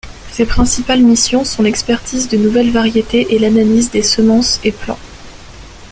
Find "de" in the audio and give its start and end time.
2.27-2.35